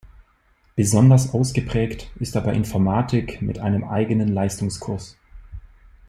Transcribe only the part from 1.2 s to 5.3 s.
ausgeprägt ist dabei Informatik mit einem eigenen Leistungskurs.